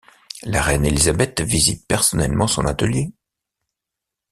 La 0.41 0.63
Reine 0.63 0.85
Élisabeth 0.87 1.41
visite 1.41 1.85
personnellement 1.87 2.47
son 2.47 2.65
atelier. 2.65 3.11